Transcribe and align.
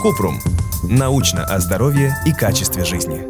Купрум. 0.00 0.40
Научно 0.82 1.44
о 1.44 1.60
здоровье 1.60 2.16
и 2.26 2.32
качестве 2.32 2.84
жизни. 2.84 3.22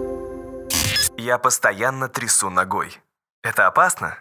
Я 1.21 1.37
постоянно 1.37 2.09
трясу 2.09 2.49
ногой. 2.49 2.97
Это 3.43 3.67
опасно? 3.67 4.19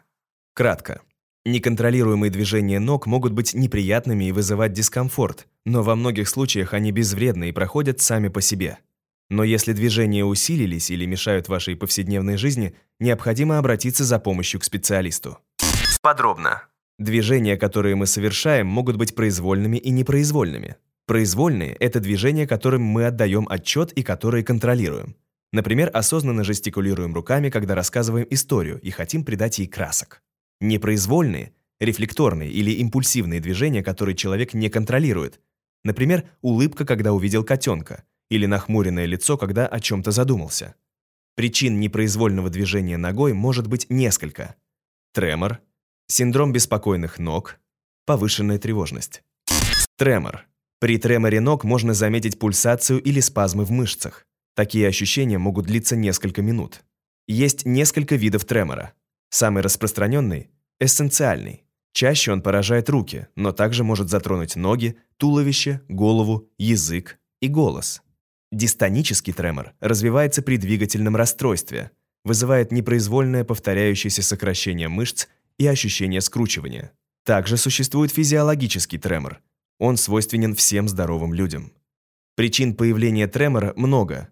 Кратко. 0.54 1.02
Неконтролируемые 1.46 2.30
движения 2.30 2.80
ног 2.80 3.06
могут 3.06 3.32
быть 3.32 3.54
неприятными 3.54 4.26
и 4.26 4.32
вызывать 4.32 4.74
дискомфорт, 4.74 5.48
но 5.66 5.84
во 5.84 5.96
многих 5.96 6.28
случаях 6.28 6.74
они 6.74 6.92
безвредны 6.92 7.50
и 7.50 7.54
проходят 7.54 8.02
сами 8.02 8.28
по 8.28 8.42
себе. 8.42 8.80
Но 9.30 9.44
если 9.46 9.72
движения 9.72 10.26
усилились 10.26 10.92
или 10.92 11.06
мешают 11.06 11.48
вашей 11.48 11.78
повседневной 11.78 12.36
жизни, 12.36 12.76
необходимо 13.00 13.58
обратиться 13.58 14.04
за 14.04 14.20
помощью 14.20 14.60
к 14.60 14.66
специалисту. 14.66 15.40
Подробно. 16.02 16.64
Движения, 17.00 17.56
которые 17.56 17.96
мы 17.96 18.06
совершаем, 18.06 18.68
могут 18.68 18.98
быть 18.98 19.16
произвольными 19.16 19.78
и 19.78 19.90
непроизвольными. 19.92 20.76
Произвольные– 21.08 21.74
это 21.80 22.00
движения, 22.00 22.48
которым 22.48 22.84
мы 22.84 23.06
отдаем 23.06 23.48
отчет 23.50 23.92
и 23.94 24.04
которые 24.04 24.44
контролируем. 24.44 25.16
Например, 25.52 25.90
осознанно 25.94 26.44
жестикулируем 26.44 27.14
руками, 27.14 27.50
когда 27.50 27.76
рассказываем 27.76 28.26
историю 28.30 28.80
и 28.80 28.90
хотим 28.90 29.26
придать 29.26 29.60
ей 29.60 29.68
красок. 29.68 30.24
Непроизвольные– 30.62 31.54
рефлекторные 31.80 32.50
или 32.50 32.72
импульсивные 32.72 33.42
движения, 33.42 33.84
которые 33.84 34.16
человек 34.16 34.54
не 34.54 34.70
контролирует. 34.70 35.42
Например, 35.84 36.30
улыбка, 36.42 36.86
когда 36.86 37.12
увидел 37.12 37.44
котенка, 37.44 38.04
или 38.30 38.46
нахмуренное 38.46 39.06
лицо, 39.06 39.38
когда 39.38 39.68
о 39.68 39.80
чем-то 39.80 40.12
задумался. 40.12 40.76
Причин 41.36 41.80
непроизвольного 41.80 42.50
движения 42.50 42.98
ногой 42.98 43.34
может 43.34 43.68
быть 43.68 43.88
несколько. 43.90 44.56
Тремор, 45.14 45.60
синдром 46.08 46.54
беспокойных 46.54 47.20
ног, 47.20 47.60
повышенная 48.06 48.60
тревожность. 48.60 49.24
Тремор. 49.98 50.46
При 50.82 50.98
треморе 50.98 51.40
ног 51.42 51.64
можно 51.64 51.94
заметить 51.94 52.40
пульсацию 52.40 53.00
или 53.00 53.20
спазмы 53.20 53.66
в 53.66 53.70
мышцах. 53.70 54.26
Такие 54.56 54.88
ощущения 54.88 55.38
могут 55.38 55.68
длиться 55.68 55.96
несколько 55.96 56.42
минут. 56.42 56.82
Есть 57.28 57.68
несколько 57.68 58.16
видов 58.16 58.46
тремора. 58.46 58.94
Самый 59.30 59.62
распространенный– 59.62 60.50
эссенциальный. 60.80 61.66
Чаще 61.94 62.32
он 62.32 62.42
поражает 62.42 62.90
руки, 62.90 63.28
но 63.36 63.52
также 63.52 63.84
может 63.84 64.10
затронуть 64.10 64.56
ноги, 64.56 64.98
туловище, 65.18 65.82
голову, 65.88 66.50
язык 66.58 67.20
и 67.42 67.48
голос. 67.48 68.02
Дистонический 68.52 69.34
тремор 69.34 69.74
развивается 69.82 70.42
при 70.42 70.58
двигательном 70.58 71.16
расстройстве, 71.16 71.92
вызывает 72.24 72.72
непроизвольное 72.72 73.44
повторяющееся 73.44 74.24
сокращение 74.24 74.88
мышц 74.88 75.28
и 75.60 75.68
ощущение 75.68 76.22
скручивания. 76.22 76.92
Также 77.24 77.58
существует 77.58 78.12
физиологический 78.12 78.98
тремор. 78.98 79.42
Он 79.82 79.98
свойственен 79.98 80.54
всем 80.54 80.88
здоровым 80.88 81.34
людям. 81.34 81.74
Причин 82.36 82.76
появления 82.76 83.28
тремора 83.28 83.74
много. 83.76 84.30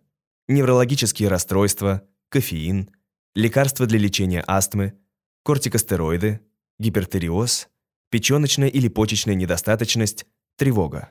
Неврологические 0.47 1.27
расстройства, 1.27 2.03
кофеин– 2.29 2.91
лекарства 3.35 3.87
для 3.87 3.97
лечения 3.97 4.43
астмы, 4.45 4.93
кортикостероиды, 5.43 6.41
гипертиреоз, 6.77 7.67
печёночная 8.11 8.67
или 8.67 8.89
почечная 8.89 9.33
недостаточность, 9.33 10.27
тревога. 10.55 11.09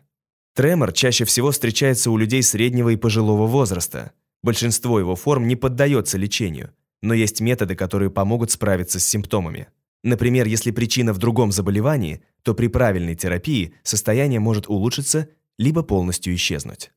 Тремор 0.54 0.92
чаще 0.92 1.24
всего 1.24 1.50
встречается 1.50 2.12
у 2.12 2.16
людей 2.16 2.44
среднего 2.44 2.90
и 2.90 2.96
пожилого 2.96 3.48
возраста. 3.48 4.12
Большинство 4.44 5.00
его 5.00 5.16
форм 5.16 5.48
не 5.48 5.56
поддается 5.56 6.16
лечению, 6.16 6.72
но 7.02 7.12
есть 7.12 7.40
методы, 7.40 7.74
которые 7.74 8.12
помогут 8.12 8.52
справиться 8.52 9.00
с 9.00 9.04
симптомами. 9.04 9.66
Например, 10.02 10.46
если 10.46 10.70
причина 10.70 11.12
в 11.12 11.18
другом 11.18 11.52
заболевании, 11.52 12.22
то 12.42 12.54
при 12.54 12.68
правильной 12.68 13.14
терапии 13.14 13.74
состояние 13.82 14.40
может 14.40 14.68
улучшиться 14.68 15.28
либо 15.58 15.82
полностью 15.82 16.34
исчезнуть. 16.34 16.92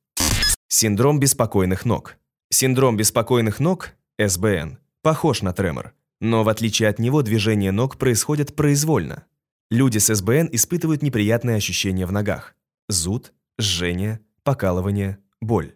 Синдром 0.67 1.19
беспокойных 1.19 1.85
ног. 1.85 2.17
Синдром 2.49 2.97
беспокойных 2.97 3.59
ног, 3.59 3.93
СБН, 4.19 4.77
похож 5.01 5.41
на 5.41 5.53
тремор, 5.53 5.93
но 6.19 6.43
в 6.43 6.49
отличие 6.49 6.89
от 6.89 6.99
него 6.99 7.21
движения 7.23 7.71
ног 7.71 7.97
происходят 7.97 8.55
произвольно. 8.55 9.25
Люди 9.69 9.97
с 9.97 10.13
СБН 10.13 10.49
испытывают 10.51 11.01
неприятные 11.01 11.55
ощущения 11.55 12.05
в 12.05 12.11
ногах. 12.11 12.55
Зуд, 12.87 13.33
жжение, 13.59 14.19
покалывание, 14.43 15.17
боль. 15.39 15.73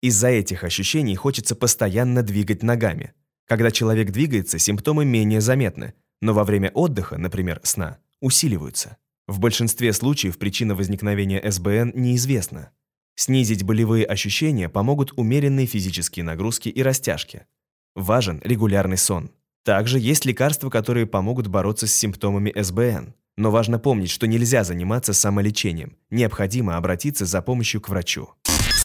Из-за 0.00 0.28
этих 0.28 0.64
ощущений 0.64 1.16
хочется 1.16 1.54
постоянно 1.54 2.22
двигать 2.22 2.62
ногами. 2.62 3.14
Когда 3.46 3.70
человек 3.70 4.10
двигается, 4.10 4.58
симптомы 4.58 5.04
менее 5.04 5.40
заметны, 5.40 5.94
но 6.22 6.32
во 6.32 6.44
время 6.44 6.70
отдыха, 6.72 7.18
например, 7.18 7.60
сна, 7.64 7.98
усиливаются. 8.20 8.96
В 9.26 9.40
большинстве 9.40 9.92
случаев 9.92 10.38
причина 10.38 10.74
возникновения 10.74 11.42
СБН 11.50 11.92
неизвестна. 11.94 12.70
Снизить 13.16 13.64
болевые 13.64 14.06
ощущения 14.06 14.68
помогут 14.68 15.12
умеренные 15.16 15.66
физические 15.66 16.24
нагрузки 16.24 16.68
и 16.70 16.82
растяжки. 16.82 17.46
Важен 17.94 18.40
регулярный 18.44 18.96
сон. 18.96 19.32
Также 19.64 19.98
есть 19.98 20.24
лекарства, 20.24 20.70
которые 20.70 21.06
помогут 21.06 21.48
бороться 21.48 21.86
с 21.86 21.94
симптомами 21.94 22.52
СБН. 22.56 23.14
Но 23.36 23.50
важно 23.50 23.78
помнить, 23.78 24.10
что 24.10 24.26
нельзя 24.26 24.64
заниматься 24.64 25.12
самолечением. 25.12 25.96
Необходимо 26.10 26.76
обратиться 26.76 27.26
за 27.26 27.42
помощью 27.42 27.80
к 27.80 27.88
врачу. 27.88 28.30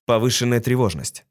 Повышенная 0.06 0.60
тревожность. 0.60 1.26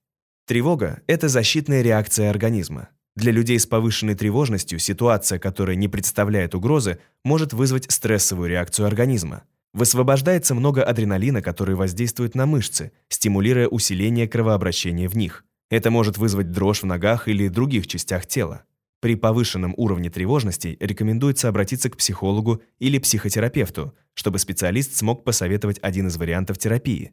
Тревога– 0.47 1.00
это 1.06 1.28
защитная 1.28 1.83
реакция 1.83 2.31
организма. 2.31 2.91
Для 3.16 3.32
людей 3.32 3.59
с 3.59 3.65
повышенной 3.66 4.15
тревожностью 4.15 4.78
ситуация, 4.78 5.38
которая 5.38 5.75
не 5.75 5.88
представляет 5.88 6.54
угрозы, 6.54 6.99
может 7.25 7.54
вызвать 7.54 7.91
стрессовую 7.91 8.50
реакцию 8.50 8.87
организма. 8.87 9.44
Высвобождается 9.72 10.54
много 10.54 10.82
адреналина, 10.82 11.41
который 11.41 11.76
воздействует 11.76 12.34
на 12.34 12.44
мышцы, 12.44 12.93
стимулируя 13.09 13.69
усиление 13.69 14.28
кровообращения 14.28 15.09
в 15.09 15.16
них. 15.16 15.44
Это 15.71 15.91
может 15.91 16.19
вызвать 16.19 16.53
дрожь 16.53 16.82
в 16.82 16.87
ногах 16.87 17.26
или 17.26 17.49
других 17.49 17.87
частях 17.87 18.26
тела. 18.26 18.65
При 19.00 19.15
повышенном 19.15 19.72
уровне 19.78 20.10
тревожности 20.10 20.76
рекомендуется 20.78 21.49
обратиться 21.49 21.88
к 21.88 21.97
психологу 21.97 22.62
или 22.78 22.99
психотерапевту, 22.99 23.94
чтобы 24.12 24.38
специалист 24.38 24.94
смог 24.94 25.25
посоветовать 25.25 25.78
один 25.81 26.09
из 26.09 26.16
вариантов 26.19 26.59
терапии. 26.59 27.12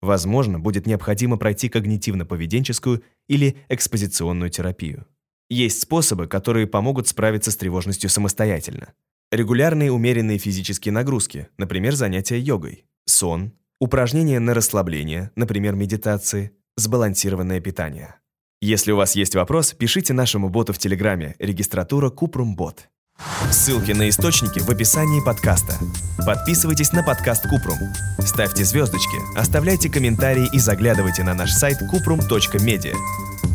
Возможно, 0.00 0.58
будет 0.58 0.86
необходимо 0.86 1.36
пройти 1.36 1.68
когнитивно-поведенческую 1.68 3.02
или 3.28 3.56
экспозиционную 3.68 4.50
терапию. 4.50 5.06
Есть 5.52 5.82
способы, 5.82 6.28
которые 6.28 6.66
помогут 6.66 7.08
справиться 7.08 7.50
с 7.50 7.56
тревожностью 7.56 8.08
самостоятельно. 8.08 8.94
Регулярные 9.30 9.92
умеренные 9.92 10.38
физические 10.38 10.92
нагрузки, 10.92 11.48
например, 11.58 11.94
занятия 11.94 12.38
йогой, 12.38 12.86
сон, 13.04 13.52
упражнения 13.78 14.40
на 14.40 14.54
расслабление, 14.54 15.30
например, 15.36 15.74
медитации, 15.74 16.52
Сбалансированное 16.78 17.60
питание. 17.60 18.14
Если 18.62 18.92
у 18.92 18.96
вас 18.96 19.14
есть 19.14 19.34
вопрос, 19.34 19.74
пишите 19.74 20.14
нашему 20.14 20.48
боту 20.48 20.72
в 20.72 20.78
Телеграме 20.78 21.36
регистратура 21.38 22.08
Купрумбот. 22.08 22.88
Ссылки 23.50 23.92
на 23.92 24.08
источники 24.08 24.58
в 24.58 24.70
описании 24.70 25.22
подкаста. 25.22 25.74
Подписывайтесь 26.24 26.92
на 26.92 27.02
подкаст 27.02 27.46
Купрум. 27.46 27.76
Ставьте 28.20 28.64
звездочки, 28.64 29.18
оставляйте 29.38 29.90
комментарии 29.90 30.48
и 30.50 30.58
заглядывайте 30.58 31.24
на 31.24 31.34
наш 31.34 31.52
сайт 31.52 31.76
kuprum.media. 31.92 32.94